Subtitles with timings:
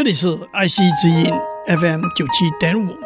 [0.00, 1.26] 这里是爱惜之音
[1.66, 2.96] FM 九七点五，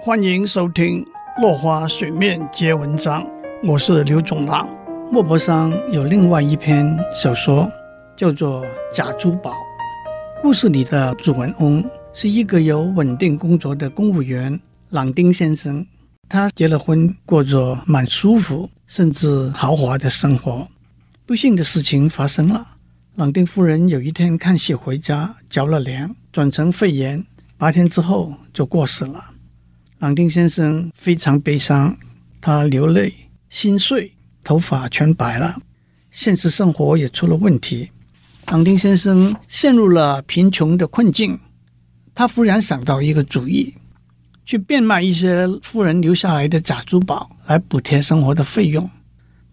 [0.00, 1.04] 欢迎收听
[1.42, 3.24] 《落花水面皆文章》，
[3.64, 4.64] 我是刘总郎。
[5.10, 7.68] 莫泊桑有另外一篇小说，
[8.16, 9.50] 叫做《假珠宝》。
[10.40, 14.60] 故事里的主人翁是一个有稳定工作的公务员
[14.90, 15.84] 朗丁先生，
[16.28, 20.68] 他结了婚，过着蛮舒服甚至豪华的生活。
[21.26, 22.73] 不幸的事情发生了。
[23.16, 27.24] 朗丁夫人有一天看戏回家，着了凉，转成肺炎，
[27.56, 29.30] 八天之后就过世了。
[30.00, 31.96] 朗丁先生非常悲伤，
[32.40, 33.14] 他流泪、
[33.48, 35.56] 心碎，头发全白了，
[36.10, 37.88] 现实生活也出了问题。
[38.46, 41.38] 朗丁先生陷入了贫穷的困境，
[42.16, 43.72] 他忽然想到一个主意，
[44.44, 48.90] 去变卖一些夫人留下来的假珠宝来补贴生活的费用。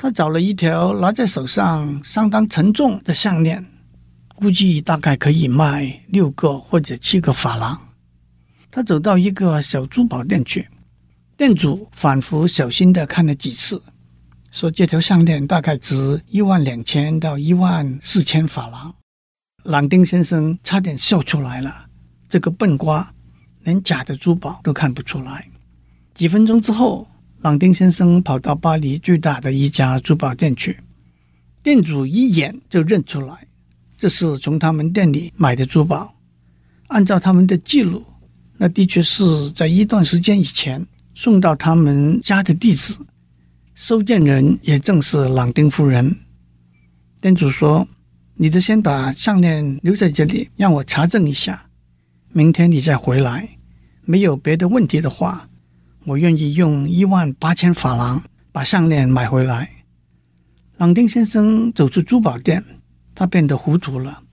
[0.01, 3.63] 他找了一条拿在手上相当沉重的项链，
[4.33, 7.79] 估计大概可以卖六个或者七个法郎。
[8.71, 10.67] 他走到一个小珠宝店去，
[11.37, 13.79] 店主反复小心地看了几次，
[14.49, 18.95] 说这条项链大概值一万两千到一万四千法郎。
[19.65, 21.85] 朗丁先生差点笑出来了，
[22.27, 23.13] 这个笨瓜
[23.65, 25.47] 连假的珠宝都看不出来。
[26.15, 27.07] 几分钟之后。
[27.41, 30.77] 朗丁先生跑到巴黎最大的一家珠宝店去，
[31.63, 33.47] 店主一眼就认出来，
[33.97, 36.13] 这是从他们店里买的珠宝。
[36.87, 38.05] 按照他们的记录，
[38.57, 42.95] 那的确是在一段时间以前送到他们家的地址，
[43.73, 46.15] 收件人也正是朗丁夫人。
[47.21, 47.87] 店主说
[48.37, 51.65] ：“你得先把项链留在这里，让我查证一下，
[52.33, 53.49] 明天你再回来，
[54.05, 55.47] 没有别的问题的话。”
[56.05, 59.69] 我愿意用一万八千法郎把项链买回来。
[60.77, 62.63] 朗丁先生走出珠宝店，
[63.13, 64.23] 他变得糊涂了。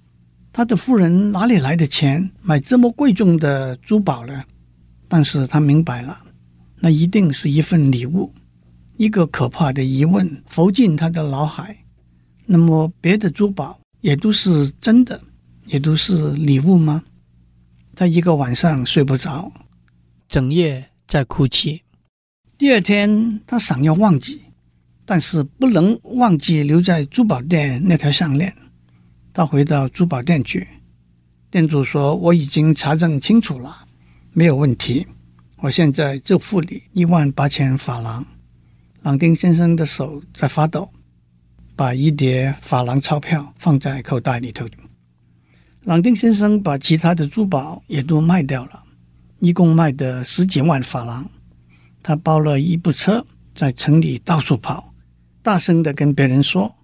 [0.50, 4.44] 他的夫人哪里来的钱买这么贵重的珠宝呢？
[5.06, 6.18] 但是他明白了，
[6.80, 8.32] 那一定是一份礼物。
[8.96, 11.84] 一个可怕的疑问浮进他的脑海：
[12.46, 15.20] 那么别的珠宝也都是真的，
[15.66, 17.04] 也都是礼物吗？
[17.94, 19.52] 他一个晚上睡不着，
[20.28, 20.88] 整夜。
[21.08, 21.82] 在哭泣。
[22.58, 24.42] 第二天，他想要忘记，
[25.04, 28.54] 但是不能忘记留在珠宝店那条项链。
[29.32, 30.68] 他回到珠宝店去，
[31.50, 33.86] 店主说：“我已经查证清楚了，
[34.32, 35.06] 没有问题。
[35.58, 38.24] 我现在就付你一万八千法郎。”
[39.02, 40.90] 朗丁先生的手在发抖，
[41.74, 44.66] 把一叠法郎钞票放在口袋里头。
[45.82, 48.84] 朗丁先生把其他的珠宝也都卖掉了。
[49.40, 51.30] 一共卖的十几万法郎，
[52.02, 54.92] 他包了一部车，在城里到处跑，
[55.42, 56.74] 大声的跟别人说：“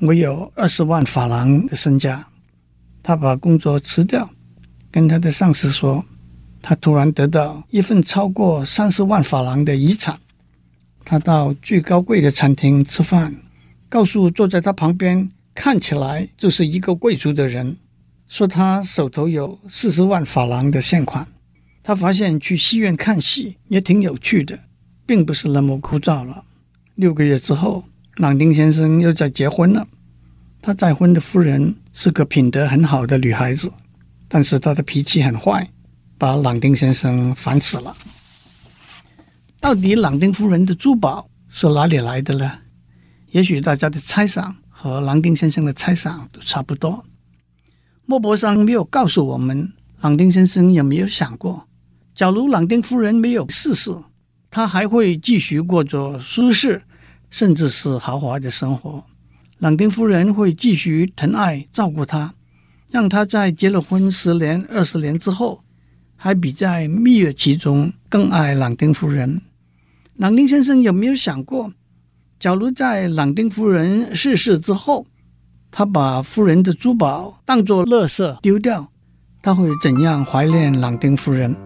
[0.00, 2.28] 我有二十万法郎的身家。”
[3.02, 4.30] 他把工作辞掉，
[4.90, 6.04] 跟他的上司说
[6.62, 10.18] ：“他突然得到一份超过三十万法郎的遗产。”
[11.04, 13.34] 他到最高贵的餐厅吃饭，
[13.88, 17.76] 告诉坐在他旁边看起来就是一个贵族的人，
[18.26, 21.26] 说他手头有四十万法郎的现款。
[21.86, 24.58] 他发现去戏院看戏也挺有趣的，
[25.04, 26.42] 并不是那么枯燥了。
[26.94, 27.84] 六个月之后，
[28.16, 29.86] 朗丁先生又再结婚了。
[30.62, 33.70] 他再婚的夫人是个品德很好的女孩子，
[34.28, 35.68] 但是她的脾气很坏，
[36.16, 37.94] 把朗丁先生烦死了。
[39.60, 42.50] 到底朗丁夫人的珠宝是哪里来的呢？
[43.30, 47.04] 也许大家的猜想和朗丁先生的猜想都差不多。
[48.06, 49.70] 莫泊桑没有告诉我们，
[50.00, 51.68] 朗丁先生有没有想过？
[52.14, 53.90] 假如朗丁夫人没有逝世，
[54.48, 56.80] 他还会继续过着舒适
[57.28, 59.04] 甚至是豪华的生活。
[59.58, 62.32] 朗丁夫人会继续疼爱照顾他，
[62.90, 65.64] 让他在结了婚十年、二十年之后，
[66.14, 69.42] 还比在蜜月期中更爱朗丁夫人。
[70.14, 71.72] 朗丁先生有没有想过，
[72.38, 75.04] 假如在朗丁夫人逝世之后，
[75.72, 78.92] 他把夫人的珠宝当作垃圾丢掉，
[79.42, 81.56] 他会怎样怀念朗丁夫人？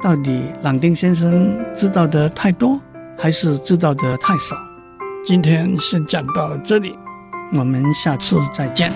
[0.00, 2.80] 到底朗丁先生知道的太多，
[3.18, 4.56] 还是知道的太少？
[5.24, 6.96] 今天先讲到这里，
[7.52, 8.92] 我们下次再见。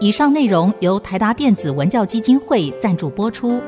[0.00, 3.60] 以上内容由台达电子文教基金会赞助播出。